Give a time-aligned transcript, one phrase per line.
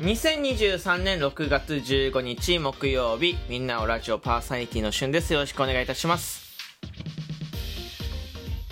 [0.00, 5.32] 2023年6月15日木曜日みんなおラジオパーソナリティのしゅんです。
[5.32, 6.54] よろしくお願いいたします。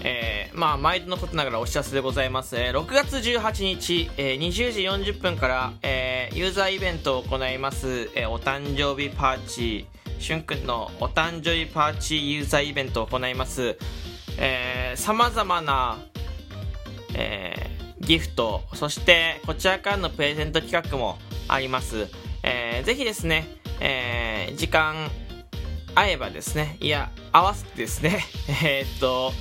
[0.03, 4.81] えー、まあ毎度のことながらお知らせでございます、えー6月18日、えー20時
[5.13, 13.79] 40分から、えーユーザーイベントを行います、えーお誕生日パーティーしゅんくんのお誕生日パーティーユーザーイベントを行います。
[14.97, 15.97] さまざまな、
[17.15, 17.54] えー
[18.07, 21.19] ギフトそしてこちらからのプレゼント企画も
[21.49, 22.09] あります、
[22.43, 23.47] えーぜひですね、
[23.81, 25.11] えー時間
[25.95, 28.25] 合えばですねいや合わせてですね
[28.65, 29.33] えっと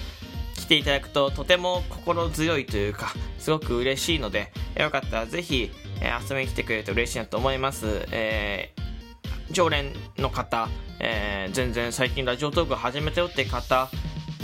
[0.56, 8.84] 来ていただくととても心強いというかすごく嬉しいのでよかったらぜひ、え遊びに来てくれると嬉しいなと思います、えー
[9.52, 10.70] 常連の方、
[11.00, 13.90] えー全然最近ラジオトーク始めたよって方、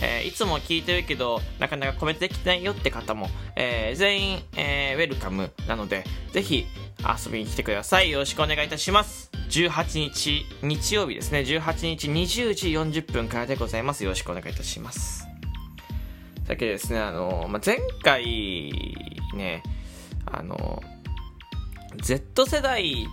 [0.01, 6.65] えーいつも聞いてるけどなかなかコメントできてないよって方も、えー全員、えーウェルカムなのでぜひ
[6.99, 8.11] 遊びに来てください。
[8.11, 9.31] よろしくお願いいたします。
[9.49, 11.39] 18日日曜日ですね。
[11.39, 14.03] 18日20時40分からでございます。
[14.03, 15.29] よろしくお願いいたします。
[16.49, 18.73] だけですねあの、まあ、前回
[19.35, 19.61] ね
[20.25, 20.81] あの
[22.01, 23.07] Z 世代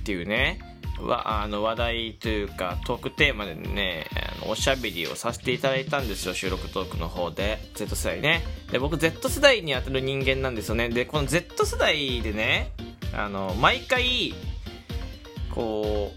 [0.00, 0.60] っていうね
[1.06, 4.06] わあの話題というかトークテーマでね
[4.40, 7.58] あのおしゃべりをさせていただいたんですよ収録トークの方で。
[7.74, 8.42] Z 世代ね。
[8.70, 10.88] で僕 Z 世代に当たる人間なんですよね。
[10.88, 12.72] でこの Z 世代でね
[13.14, 14.34] あの毎回
[15.54, 16.12] こ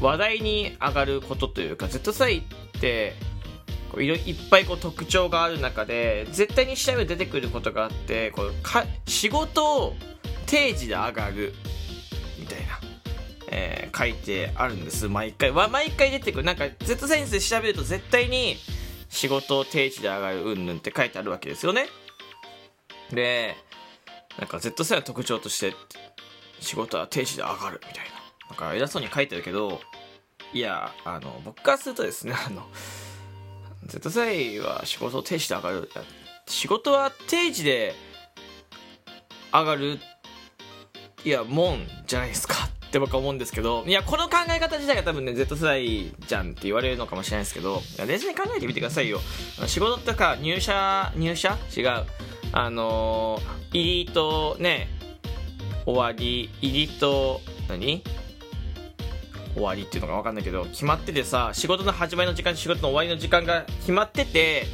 [0.00, 3.14] う話題に上がることというか Z 世代って
[3.90, 9.94] こういろいっぱいこう特徴がある中で絶対に調べ出てくることがあってこうか仕事を
[10.46, 11.52] 定時で上がる、
[13.50, 15.08] えー書いてあるんです。
[15.08, 15.50] 毎回。
[15.50, 16.44] わ毎回出てくる。
[16.44, 18.56] なんか Z センス調べると絶対に
[19.08, 21.86] 仕事を定時で上がるうんぬんって書いてあるわけですよね。
[23.10, 23.56] で
[24.38, 25.74] なんか Z 世代の特徴として
[26.60, 28.18] 仕事は定時で上がるみたいな。
[28.50, 29.80] なんか偉そうに書いてるけど
[30.52, 32.66] いやあの僕からするとですね あの
[33.86, 35.90] Z 世代は仕事を定時で上がる。
[36.46, 37.94] 仕事は定時で
[39.52, 39.98] 上がる
[41.24, 42.68] いやもんじゃないですか。
[42.88, 49.20] って僕は思うんですけどいやこの考え方自体が多分ね Z 世代じゃんって言われるのかもしれないですけどいや冷静に考えてみてくださいよ。
[49.66, 51.56] 仕事とか入社入社？
[51.76, 51.86] 違う。
[52.52, 54.88] あのー、入りとね
[55.84, 58.02] 終わり入りと何？
[59.54, 64.66] 終わりっていうのが分かんないけど決まっててさ仕事の始まりの時間仕事の終わりの時間が決まってて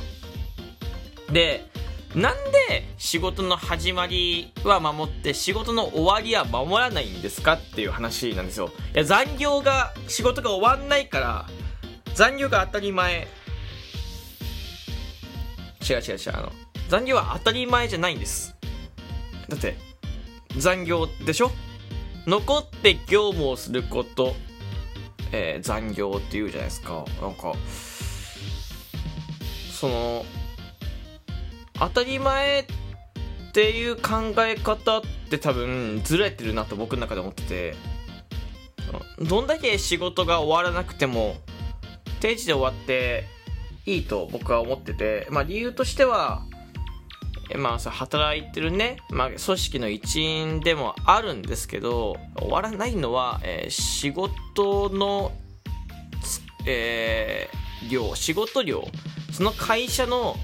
[1.32, 1.66] で
[2.14, 2.34] なん
[2.68, 8.70] で仕事の始まりは守って仕事の終わりは守らないんですかっていう話なんですよ。
[8.94, 11.46] いや残業が仕事が終わんないから
[12.14, 13.26] 残業が当たり前。
[15.88, 16.52] 違う違う違うあの
[16.88, 18.54] 残業は当たり前じゃないんです。
[19.48, 19.76] だって
[20.56, 21.50] 残業でしょ？
[22.26, 24.34] 残って業務をすること、
[25.32, 27.04] えー残業っていうじゃないですか。
[27.20, 27.54] なんか
[29.72, 30.24] その
[31.78, 32.64] 当たり前っ
[33.52, 37.74] ていう考え方って多分ずれてるなと僕の中で思ってて
[39.20, 41.36] どんだけ仕事が終わらなくても
[42.20, 43.24] 定時で終わって
[43.86, 46.42] いいと僕は思ってて、まあ、理由としては
[47.56, 55.32] まあさ働いてるね、まあ、組織の一員でもあるんですけど終わらないのは、えー仕事の、
[56.66, 58.84] えー量仕事量
[59.32, 60.36] その会社の、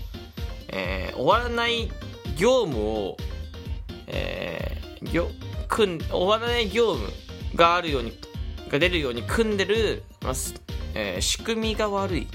[0.73, 1.91] えー終わらない
[2.37, 3.17] 業務を、
[4.07, 5.29] えー業
[5.69, 7.13] 組ん終わらない業務
[7.55, 8.13] があるように
[8.69, 10.33] が出るように組んでる、まあ
[10.95, 12.29] えー仕組みが悪い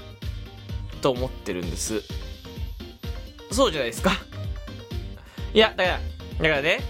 [1.00, 2.02] と思ってるんです。
[3.50, 4.12] そうじゃないですか。
[5.54, 6.80] いやだからだからね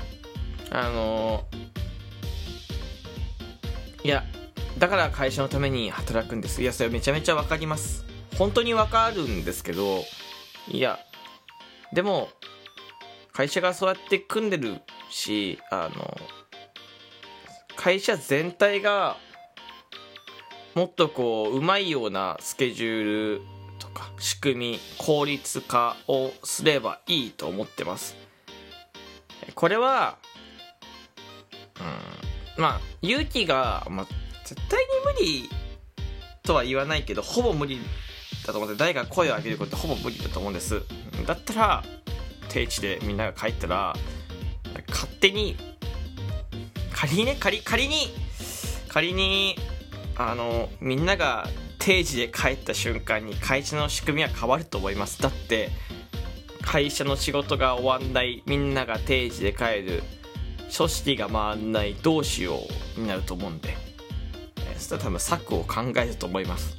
[0.71, 1.57] あのー
[4.05, 4.25] いや
[4.79, 6.63] だから会社のために働くんです。
[6.63, 8.05] いやそれめちゃめちゃわかります。
[8.39, 10.05] 本当にわかるんですけど
[10.69, 10.99] いや
[11.97, 12.29] でも
[13.33, 16.15] 会社がそうやって組んでるしあの
[17.75, 19.17] 会社全体が
[20.75, 23.05] もっとこううまいようなスケジュー
[23.39, 23.43] ル
[23.79, 28.15] とか仕組み効率化をすればいいと思ってます。
[29.55, 30.19] これは
[31.81, 34.07] うんまあ勇気が、まあ、
[34.45, 35.49] 絶対に無理
[36.43, 37.81] とは言わないけどほぼ無理
[38.47, 40.83] だと思って誰が声を上げることってほぼ無理だと思うんです。
[41.27, 41.85] だったら
[42.49, 43.95] 定地でみんなが帰ったら
[44.89, 45.57] 勝手に
[46.93, 48.09] 仮にね仮仮に
[48.89, 49.57] 仮に
[50.17, 51.47] あのみんなが
[51.79, 55.21] 定時で帰った瞬間に会社の仕組みは変わると思います。
[55.21, 55.71] だって
[56.63, 60.03] 会社の仕事が終わんないみんなが定時で帰る
[60.75, 62.59] 組織が回んないどうしよ
[62.97, 63.77] うになると思うんで、
[64.77, 66.77] そしたら多分策を考えると思います。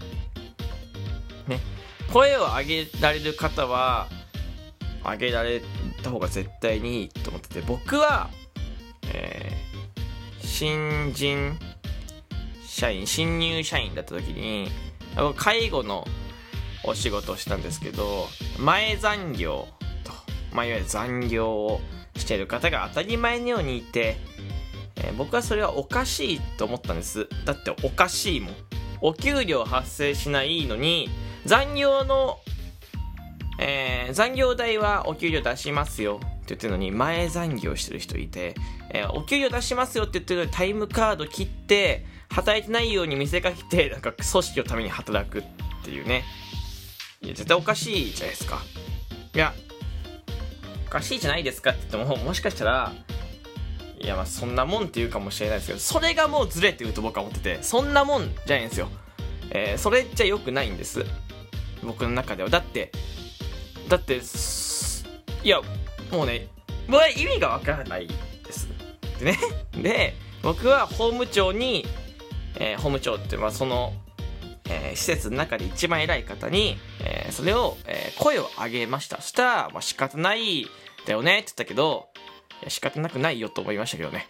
[2.12, 4.08] 声を上げられる方は
[5.04, 5.62] 上げられ
[6.04, 8.30] た方が絶対にいいと思ってて僕は、
[9.14, 11.58] えー、新人
[12.66, 14.70] 社員新入社員だった時に
[15.36, 16.06] 介護の
[16.84, 18.28] お仕事をしたんですけど
[18.60, 19.68] 前残業
[20.04, 20.14] と、
[20.54, 21.82] まあ、いわゆる残業を
[22.16, 24.18] している方が当たり前のようにいて、
[24.98, 27.28] えー、僕はそれはおかしいと思ったんです。
[27.46, 28.56] だっておかしいもん。
[29.02, 31.10] お給料発生しないのに
[31.48, 32.40] 残業の、
[33.60, 36.20] えー、残業代はお給料出しますよ。
[36.22, 38.56] って言ってるのに前残業してる人いて、
[38.90, 45.44] えー、お給料出しますよって言ってるのにタイムカード切って働いてないように見せかけてなんか組織のために働くっ
[45.84, 46.24] ていうね。
[47.22, 48.62] いや絶対おかしいじゃないですか。
[49.34, 49.54] いや
[50.86, 52.94] おかしいじゃないですかって言ってももしかしたら
[54.00, 58.90] いやまあそんなもんって言うかもしれないですけどそれがもうずれてると僕は思っててそんなもんじゃないんですよ、
[59.50, 61.06] えー、それじゃ良くないんです。
[61.84, 62.50] 僕の中では。
[62.50, 62.92] だって
[63.88, 64.22] だって
[65.44, 65.62] いや
[66.12, 66.48] もうね
[66.88, 68.68] 僕は意味がわからないです。
[69.20, 69.38] でね。
[69.74, 71.86] で僕は法務長に、
[72.60, 73.94] えー、法務長ってまあその、
[74.70, 79.18] えー、施設の中で一番偉い方に、えー、それを、えー、声を上げました。
[79.22, 80.68] そしたら、まあ、仕方ない
[81.06, 82.10] だよねって言ったけど
[82.62, 84.28] いや仕方なくないよと思いましたけどね。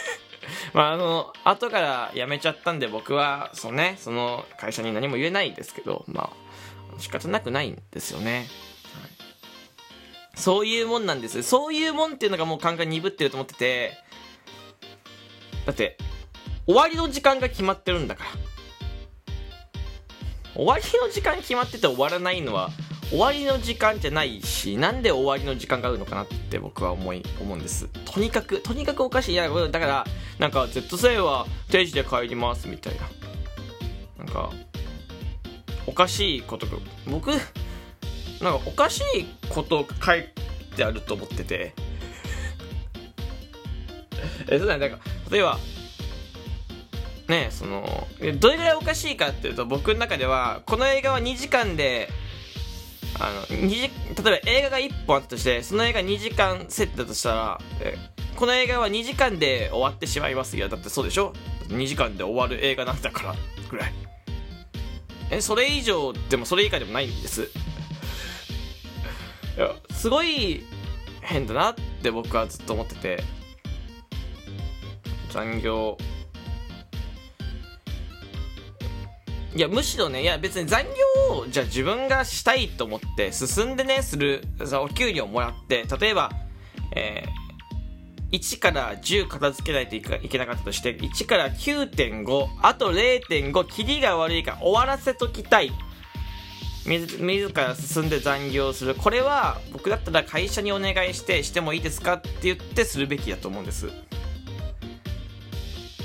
[0.74, 6.45] まああの後から辞めちゃったんで僕はそのねその会社に何も言えないんですけどまあ
[6.98, 8.46] 仕方なくないんですよね。
[10.34, 11.42] そういうもんなんです。
[11.42, 13.92] そういうもんっていうのがもう考え鈍ってると思ってて、
[15.64, 15.96] だって、
[16.66, 18.30] 終わりの時間が決まってるんだから。
[20.54, 22.70] 終わりの時間決まってて終わらないのは、
[23.10, 27.88] 終わりの時間じゃないし、なんで終わりの時間があるのかなって僕は思い、思うんです。
[28.04, 29.32] とにかく、とにかくおかしい。
[29.32, 30.06] いや、だから、
[30.38, 33.02] なんか、Z 世は定時で帰りますみたいな。
[34.18, 34.50] なんか、
[35.86, 36.66] おかしいこと
[37.06, 37.46] 僕なんか
[38.66, 40.24] おかしいこと書い
[40.76, 41.72] てあると思ってて。
[44.48, 44.88] えそうだね。
[44.88, 45.58] なんか例えば
[47.28, 48.06] ねその
[48.38, 52.08] どれぐらいおかしいかっていうと僕の中ではこの映画は2時間で
[53.18, 53.90] あの2時例え
[54.22, 57.96] ば映画が1本あったとしてその映画2時間セットだとしたらえ
[58.36, 60.68] この映画は2時間で終わってしまいますよ。
[60.68, 61.32] だってそうでしょ
[61.68, 63.34] ？2時間で終わる映画なんだから
[63.70, 63.92] ぐらい。
[65.30, 67.50] えそれ以上でもそれ以下でもないんです。
[69.90, 70.64] すごい
[71.20, 73.22] 変だなって僕はずっと思ってて。
[75.30, 75.98] 残業。
[79.54, 80.84] いやむしろねいや別に残
[81.28, 84.42] 業をじゃあ自分がしたいと思って進んでねする
[84.82, 86.30] お給料もらって例えば
[86.94, 87.45] えー
[88.36, 95.72] 1から10片付けないといけなかったとして1から9.5あと0.5キリが悪いから終わらせときたい。
[96.86, 98.94] 自自ら進んで残業する。
[98.94, 103.86] これは僕だったら会社にお願いしてしてもいいですかって言ってするべきだと思うんです。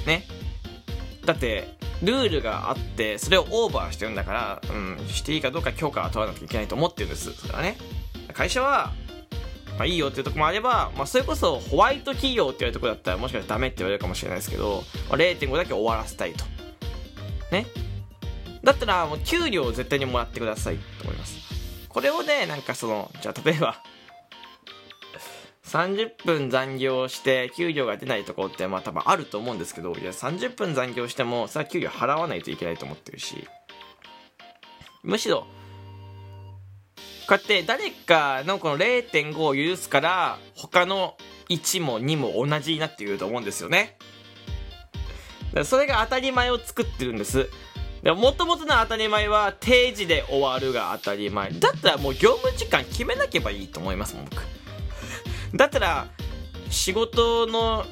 [0.07, 0.25] ね。
[1.25, 7.31] だってルールがあってそれをオーバーしてるんだから、うん、していいかどうか許可は取らなきゃいけないと思ってるんです。
[7.33, 7.77] それはね。
[8.33, 8.91] 会社は
[9.77, 16.45] まあ、いいよっていうとこもあれば、まあ、それこそホワイト企業って言われるとこだったらもしかしたらダメって言われるかもしれないですけど、まあ、0.5だけ終わらせたいと。
[17.51, 17.65] ね。
[18.63, 21.41] だったらもう給料を絶対にもらってくださいと思います。
[21.89, 23.81] これをねなんかそのじゃあ例えば
[25.65, 33.47] 30分残業して給料が出ないとこってまあ多分あると思うんですけどいや30分残業してもそれは給料払わないといけないと思ってるし。
[35.03, 35.47] むしろ
[37.31, 41.15] こうやって誰かのこの0.5を許すから他の
[41.47, 43.95] 1も2も同じになってくると思うんですよね。
[45.63, 47.49] それが当たり前を作ってるんです。
[48.03, 51.51] もともとの当たり前は定時で終わるが当たり前。
[51.51, 54.43] だったらもう業務時間決めなければいいと思いますもん、僕。
[55.55, 56.09] だったら
[56.69, 57.85] 仕事の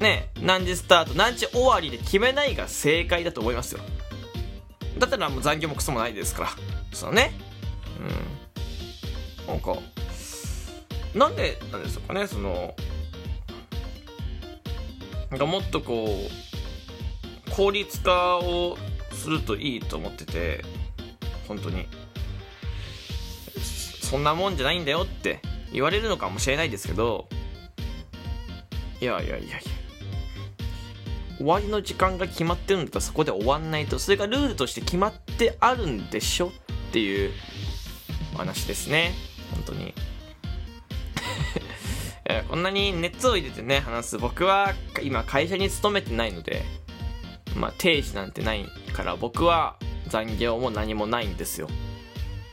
[0.00, 3.82] ね、何時スタート、何時終わりで決めないが正解だと思いますよ。
[4.98, 6.50] だったらもう残業もクソもないですから。
[6.92, 7.30] そのね。
[8.00, 8.49] うん。
[9.50, 9.76] なんか
[11.14, 12.74] なんでなんですかねその
[15.30, 18.78] なんかもっとこう効率化を
[19.12, 20.64] するといいと思ってて
[21.46, 21.86] 本当に。
[24.10, 25.38] そんなもんじゃないんだよって
[25.72, 27.28] 言われるのかもしれないですけど
[29.00, 29.58] いやいやいやいや
[31.36, 36.50] 終わりの時間が決まってるんだったらそこで終わんないとそれがルールとして決まってあるんでしょっ
[36.92, 37.30] ていう
[38.36, 39.12] 話ですね。
[39.50, 39.94] 本当に。
[42.48, 44.18] こんなに熱を入れてね話す。
[44.18, 46.62] 僕は今会社に勤めてないので
[47.56, 49.76] まあ定時なんてないから僕は
[50.08, 51.68] 残業も何もないんですよ。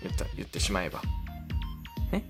[0.01, 1.01] 言った言ってしまえば。
[2.11, 2.23] ね。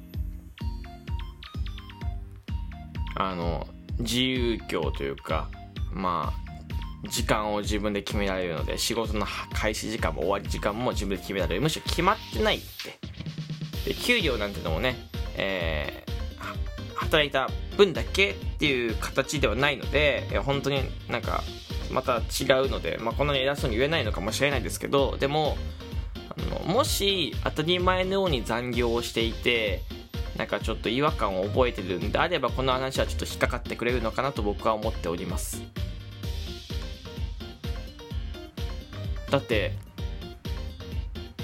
[3.16, 3.68] あの
[4.00, 5.50] 自由業というか
[5.92, 11.62] まあ時間を自分で決められるので仕事の開始時間も終わり時間も自分で決められる。
[11.62, 13.07] むしろ決まってないって。
[13.88, 14.96] で給料なんてのもね、
[15.38, 16.08] えー
[17.08, 21.44] 働いた分だけっていう形ではないのでいや本当になんか
[21.92, 22.20] また違
[22.66, 25.58] うので、まあ、こんなに偉そうに言えないのかもしれないですけどでも
[26.38, 29.84] あのもし当たり前のように残業をしていて
[30.38, 35.64] なんかちょっと違和感を覚えてるんであればこの話はちょっと引っかかってくれるのかなと僕は思っております。
[39.32, 39.74] だって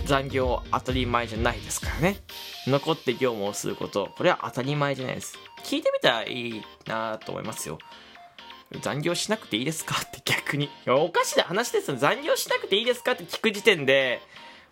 [0.05, 2.17] 残業当たり前じゃないですからね。
[2.67, 5.37] 残って業務をすることこれは当たり前じゃないです。
[5.63, 7.77] 聞いてみたらいいなと思いますよ。
[8.81, 9.95] 残業しなくていいですか？
[10.03, 10.69] って逆に。
[10.87, 11.97] おかしな話ですよ。
[11.97, 13.11] 残業しなくていいですか？
[13.11, 14.21] って聞く時点で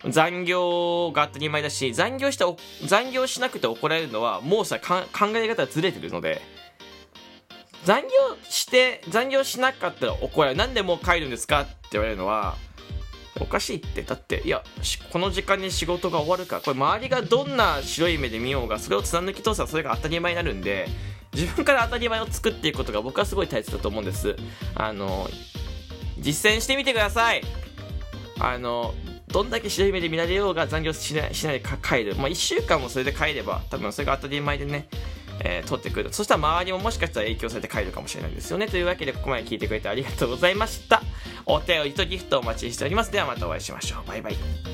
[0.08, 2.44] 残業が当たり前だし残業して
[2.86, 4.96] 残業しなくて怒られるのはもうさ考
[5.36, 6.40] え方がずれてるので。
[7.84, 8.08] 残業
[8.48, 10.58] して残業しなかったら怒られる。
[10.58, 11.62] なんでもう帰るんですか？
[11.62, 12.56] って言われるのは
[13.42, 14.02] おかしいって。
[14.02, 14.62] だっていや
[15.12, 20.88] この時間に仕事が終わるかこれ周りがどんな白い目で見ようがそれを貫き通せばそれが当たり前になるんで
[21.32, 24.36] 自分から当たり前を作っていくことが僕はすごい大切だと思うんです。
[24.74, 25.28] あの
[26.18, 27.42] 実践してみてください。
[28.38, 28.94] あの
[29.28, 34.88] どんだけ白い目で見られようが残業しないしないで帰る、まあ、1週間もそれで帰れば多分それが当たり前でね
[35.40, 36.12] えー取ってくる。
[36.12, 38.66] そしたら周りももしかしたら影響されて帰るかもしれないですよね。
[38.66, 41.02] というわけでここまで聞いてくれてありがとうございました。
[41.46, 43.12] お便りとギフトをお待ちしております。
[43.12, 44.08] ではまたお会いしましょう。
[44.08, 44.71] バイバイ。